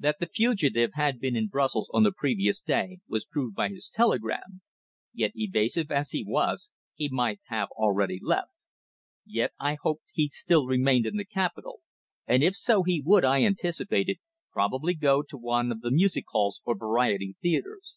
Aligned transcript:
That 0.00 0.16
the 0.18 0.26
fugitive 0.26 0.94
had 0.94 1.20
been 1.20 1.36
in 1.36 1.46
Brussels 1.46 1.88
on 1.94 2.02
the 2.02 2.10
previous 2.10 2.60
day 2.60 2.98
was 3.06 3.24
proved 3.24 3.54
by 3.54 3.68
his 3.68 3.88
telegram, 3.88 4.62
yet 5.14 5.30
evasive 5.36 5.92
as 5.92 6.10
he 6.10 6.24
was, 6.26 6.72
he 6.96 7.08
might 7.08 7.38
have 7.44 7.68
already 7.76 8.18
left. 8.20 8.50
Yet 9.24 9.52
I 9.60 9.74
hoped 9.80 10.02
he 10.12 10.26
still 10.26 10.66
remained 10.66 11.06
in 11.06 11.18
the 11.18 11.24
capital, 11.24 11.82
and 12.26 12.42
if 12.42 12.56
so 12.56 12.82
he 12.82 13.00
would, 13.00 13.24
I 13.24 13.44
anticipated, 13.44 14.16
probably 14.52 14.94
go 14.94 15.22
to 15.22 15.38
one 15.38 15.70
of 15.70 15.82
the 15.82 15.92
music 15.92 16.24
halls 16.26 16.60
or 16.64 16.76
variety 16.76 17.36
theatres. 17.40 17.96